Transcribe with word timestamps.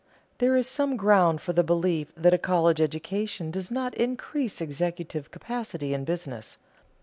There 0.39 0.55
is 0.55 0.67
some 0.67 0.97
ground 0.97 1.41
for 1.41 1.53
the 1.53 1.63
belief 1.63 2.11
that 2.17 2.33
a 2.33 2.39
college 2.39 2.81
education 2.81 3.51
does 3.51 3.69
not 3.69 3.93
increase 3.93 4.59
executive 4.59 5.29
capacity 5.29 5.93
in 5.93 6.05
business. 6.05 6.57